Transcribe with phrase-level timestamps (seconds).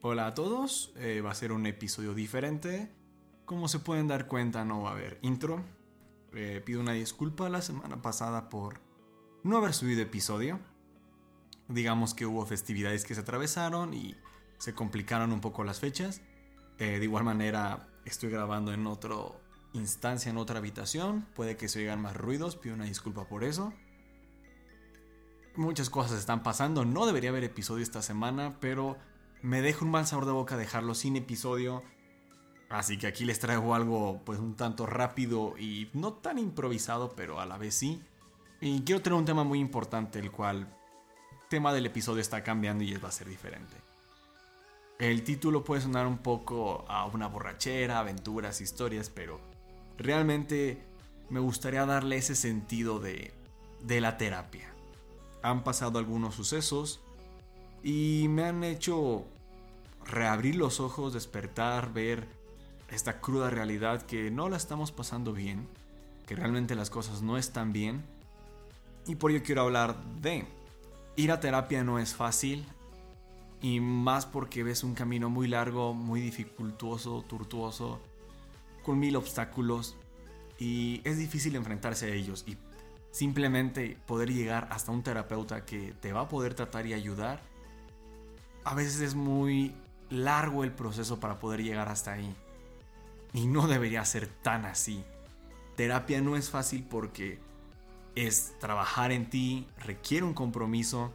[0.00, 2.88] Hola a todos, eh, va a ser un episodio diferente.
[3.44, 5.64] Como se pueden dar cuenta no va a haber intro.
[6.34, 8.80] Eh, pido una disculpa la semana pasada por
[9.42, 10.60] no haber subido episodio.
[11.66, 14.16] Digamos que hubo festividades que se atravesaron y
[14.58, 16.22] se complicaron un poco las fechas.
[16.78, 19.16] Eh, de igual manera estoy grabando en otra
[19.72, 21.26] instancia, en otra habitación.
[21.34, 23.72] Puede que se oigan más ruidos, pido una disculpa por eso.
[25.56, 28.96] Muchas cosas están pasando, no debería haber episodio esta semana, pero
[29.42, 31.82] me deja un mal sabor de boca dejarlo sin episodio.
[32.68, 37.40] Así que aquí les traigo algo pues un tanto rápido y no tan improvisado, pero
[37.40, 38.02] a la vez sí.
[38.60, 40.68] Y quiero tener un tema muy importante, el cual
[41.48, 43.74] tema del episodio está cambiando y va a ser diferente.
[44.98, 49.40] El título puede sonar un poco a una borrachera, aventuras, historias, pero
[49.96, 50.82] realmente
[51.30, 53.32] me gustaría darle ese sentido de,
[53.80, 54.74] de la terapia.
[55.42, 57.00] Han pasado algunos sucesos
[57.82, 59.24] y me han hecho
[60.04, 62.26] reabrir los ojos, despertar, ver
[62.90, 65.66] esta cruda realidad que no la estamos pasando bien,
[66.26, 68.02] que realmente las cosas no están bien.
[69.06, 70.46] Y por ello quiero hablar de
[71.16, 72.64] ir a terapia no es fácil
[73.60, 78.00] y más porque ves un camino muy largo, muy dificultuoso, tortuoso,
[78.84, 79.96] con mil obstáculos
[80.58, 82.56] y es difícil enfrentarse a ellos y
[83.10, 87.40] simplemente poder llegar hasta un terapeuta que te va a poder tratar y ayudar
[88.64, 89.74] a veces es muy
[90.10, 92.34] largo el proceso para poder llegar hasta ahí.
[93.32, 95.04] Y no debería ser tan así.
[95.76, 97.38] Terapia no es fácil porque
[98.14, 101.12] es trabajar en ti, requiere un compromiso.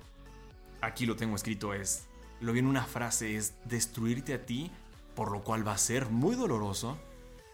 [0.81, 2.07] Aquí lo tengo escrito, es,
[2.39, 4.71] lo vi en una frase, es destruirte a ti,
[5.15, 6.97] por lo cual va a ser muy doloroso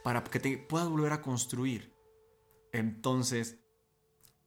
[0.04, 1.94] para que te puedas volver a construir.
[2.72, 3.58] Entonces,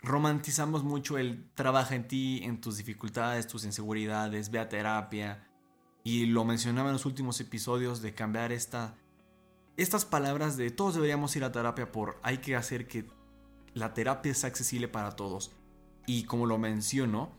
[0.03, 5.49] romantizamos mucho el trabaja en ti, en tus dificultades, tus inseguridades, ve a terapia.
[6.05, 8.97] Y lo mencionaba en los últimos episodios de cambiar esta,
[9.77, 13.09] estas palabras de todos deberíamos ir a terapia por hay que hacer que
[13.75, 15.53] la terapia sea accesible para todos.
[16.07, 17.31] Y como lo menciono,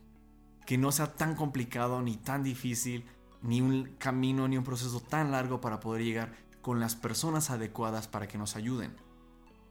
[0.65, 3.05] que no sea tan complicado ni tan difícil,
[3.41, 8.07] ni un camino ni un proceso tan largo para poder llegar con las personas adecuadas
[8.07, 8.95] para que nos ayuden.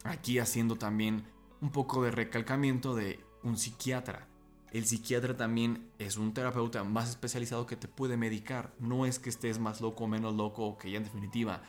[0.05, 1.25] Aquí haciendo también
[1.63, 4.27] un poco de recalcamiento de un psiquiatra.
[4.73, 8.75] El psiquiatra también es un terapeuta más especializado que te puede medicar.
[8.81, 11.63] No es que estés más loco o menos loco que ya en definitiva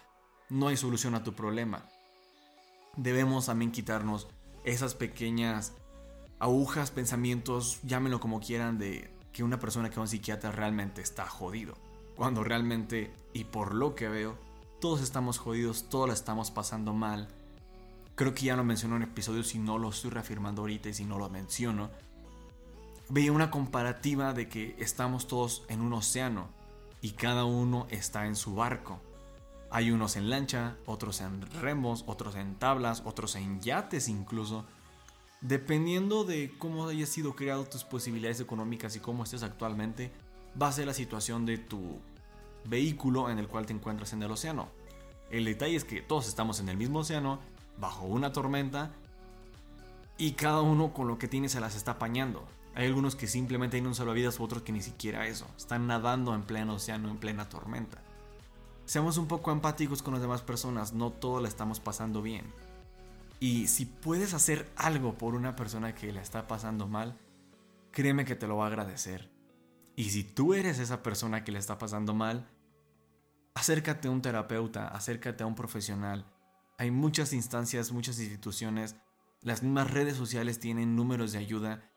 [0.50, 1.86] no hay solución a tu problema.
[2.98, 4.28] Debemos también quitarnos
[4.64, 5.74] esas pequeñas
[6.40, 11.02] agujas, pensamientos, llámenlo como quieran, de que una persona que va a un psiquiatra realmente
[11.02, 11.76] está jodido.
[12.16, 14.38] Cuando realmente, y por lo que veo,
[14.80, 17.28] todos estamos jodidos, todos la estamos pasando mal
[18.16, 21.06] creo que ya lo mencionó en episodio si no lo estoy reafirmando ahorita y si
[21.06, 21.90] no lo menciono,
[23.10, 26.50] veía una comparativa de que estamos todos en un océano
[27.02, 29.00] y cada uno está en su barco.
[29.70, 34.66] Hay unos en lancha, otros en remos, otros en tablas, otros en yates incluso.
[35.42, 40.12] Dependiendo de cómo haya sido creado tus posibilidades económicas y cómo estés actualmente,
[40.62, 42.00] va a ser la situación de tu
[42.66, 44.70] vehículo en el cual te encuentras en el océano.
[45.30, 47.40] El detalle es que todos estamos en el mismo océano
[47.78, 48.92] bajo una tormenta
[50.18, 52.46] y cada uno con lo que tiene se las está apañando.
[52.76, 55.48] Hay algunos que simplemente tienen un salvavidas u otros que ni siquiera eso.
[55.58, 58.02] Están nadando en pleno océano, en plena tormenta.
[58.86, 62.46] Seamos un poco empáticos con las demás personas, no todo la estamos pasando bien.
[63.40, 67.18] Y si puedes hacer algo por una persona que la está pasando mal,
[67.92, 69.30] créeme que te lo va a agradecer.
[69.96, 72.48] Y si tú eres esa persona que le está pasando mal,
[73.54, 76.26] acércate a un terapeuta, acércate a un profesional,
[76.78, 78.96] hay muchas instancias, muchas instituciones,
[79.42, 81.90] las mismas redes sociales tienen números de ayuda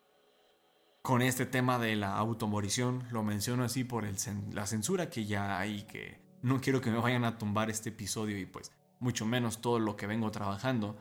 [1.03, 3.05] con este tema de la automorición.
[3.13, 4.05] Lo menciono así por
[4.53, 8.37] la censura que ya hay, que no quiero que me vayan a tumbar este episodio
[8.39, 10.97] y pues mucho menos todo lo que vengo trabajando.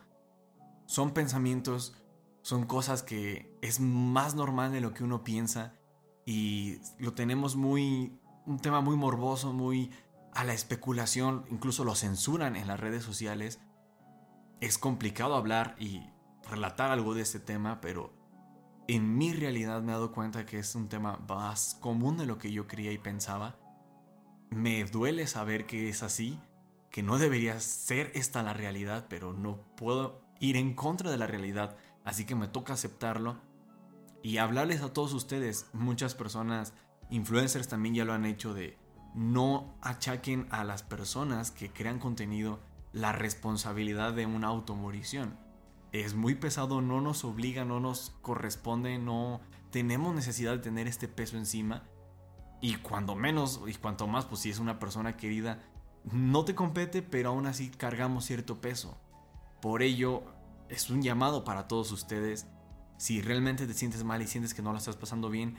[0.86, 1.96] Son pensamientos,
[2.42, 5.74] son cosas que es más normal de lo que uno piensa
[6.24, 9.90] y lo tenemos muy, un tema muy morboso, muy
[10.32, 13.58] a la especulación, incluso lo censuran en las redes sociales.
[14.60, 16.00] Es complicado hablar y
[16.48, 18.10] relatar algo de este tema, pero
[18.88, 22.38] en mi realidad me he dado cuenta que es un tema más común de lo
[22.38, 23.56] que yo creía y pensaba.
[24.48, 26.40] Me duele saber que es así,
[26.90, 31.26] que no debería ser esta la realidad, pero no puedo ir en contra de la
[31.26, 33.36] realidad, así que me toca aceptarlo
[34.22, 35.68] y hablarles a todos ustedes.
[35.74, 36.72] Muchas personas,
[37.10, 38.78] influencers también ya lo han hecho de
[39.14, 42.60] no achaquen a las personas que crean contenido
[42.96, 45.36] la responsabilidad de una automorición.
[45.92, 51.06] Es muy pesado, no nos obliga, no nos corresponde, no tenemos necesidad de tener este
[51.06, 51.82] peso encima.
[52.62, 55.62] Y cuando menos, y cuanto más, pues si es una persona querida,
[56.10, 58.98] no te compete, pero aún así cargamos cierto peso.
[59.60, 60.22] Por ello,
[60.70, 62.46] es un llamado para todos ustedes.
[62.96, 65.58] Si realmente te sientes mal y sientes que no la estás pasando bien,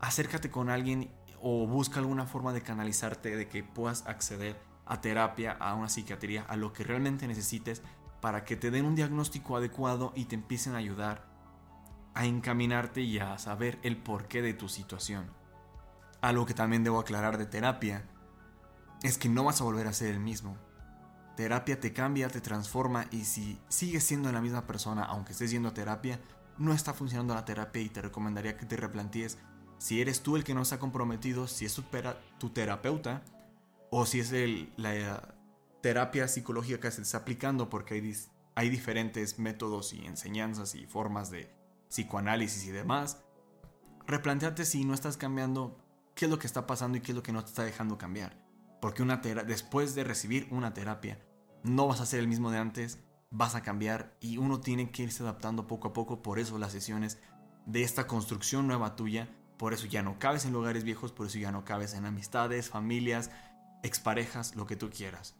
[0.00, 1.12] acércate con alguien
[1.42, 6.42] o busca alguna forma de canalizarte, de que puedas acceder a terapia, a una psiquiatría,
[6.48, 7.80] a lo que realmente necesites
[8.20, 11.30] para que te den un diagnóstico adecuado y te empiecen a ayudar
[12.12, 15.30] a encaminarte y a saber el porqué de tu situación.
[16.20, 18.04] Algo que también debo aclarar de terapia
[19.04, 20.56] es que no vas a volver a ser el mismo.
[21.36, 25.68] Terapia te cambia, te transforma y si sigues siendo la misma persona aunque estés yendo
[25.68, 26.18] a terapia,
[26.58, 29.38] no está funcionando la terapia y te recomendaría que te replantees
[29.78, 33.22] si eres tú el que no está comprometido, si es tu, terapeuta
[33.90, 34.32] o si es
[34.76, 35.34] la
[35.80, 38.16] terapia psicológica que se está aplicando porque hay,
[38.54, 41.50] hay diferentes métodos y enseñanzas y formas de
[41.88, 43.22] psicoanálisis y demás.
[44.06, 45.76] Replanteate si no estás cambiando
[46.14, 47.98] qué es lo que está pasando y qué es lo que no te está dejando
[47.98, 48.36] cambiar.
[48.80, 51.18] Porque una después de recibir una terapia,
[51.62, 52.98] no vas a ser el mismo de antes,
[53.30, 56.22] vas a cambiar y uno tiene que irse adaptando poco a poco.
[56.22, 57.18] Por eso las sesiones
[57.66, 59.28] de esta construcción nueva tuya,
[59.58, 62.70] por eso ya no cabes en lugares viejos, por eso ya no cabes en amistades,
[62.70, 63.30] familias,
[63.82, 65.36] exparejas, lo que tú quieras.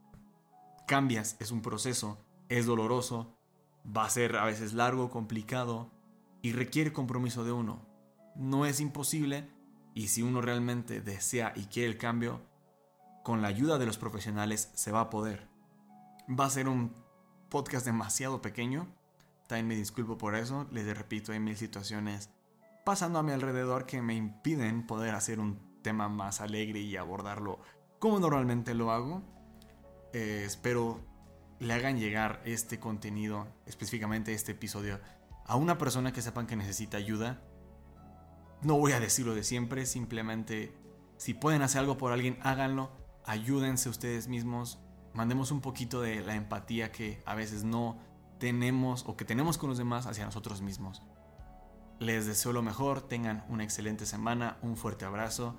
[0.87, 3.37] Cambias, es un proceso, es doloroso,
[3.84, 5.90] va a ser a veces largo, complicado
[6.42, 7.87] y requiere compromiso de uno.
[8.34, 9.48] No es imposible
[9.94, 12.42] y si uno realmente desea y quiere el cambio,
[13.22, 15.48] con la ayuda de los profesionales se va a poder.
[16.28, 16.94] Va a ser un
[17.48, 18.88] podcast demasiado pequeño.
[19.46, 20.66] También me disculpo por eso.
[20.70, 22.31] Les repito, hay mil situaciones
[22.84, 27.60] pasando a mi alrededor que me impiden poder hacer un tema más alegre y abordarlo
[28.00, 29.23] como normalmente lo hago.
[30.12, 31.00] Eh, espero
[31.61, 34.99] le hagan llegar este contenido, específicamente este episodio,
[35.44, 37.41] a una persona que sepan que necesita ayuda.
[38.62, 40.75] No voy a decirlo de siempre, simplemente
[41.17, 42.91] si pueden hacer algo por alguien, háganlo
[43.25, 44.81] ayúdense ustedes mismos,
[45.14, 47.99] mandemos un poquito de la empatía que a veces no
[48.38, 51.02] tenemos o que tenemos con los demás hacia nosotros mismos.
[51.99, 55.56] Les deseo lo mejor, tengan una excelente semana, un fuerte abrazo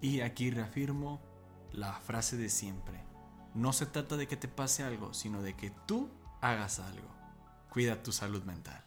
[0.00, 1.20] y aquí reafirmo
[1.72, 3.04] la frase de siempre.
[3.54, 6.10] No se trata de que te pase algo, sino de que tú
[6.40, 7.08] hagas algo.
[7.70, 8.84] Cuida tu salud mental.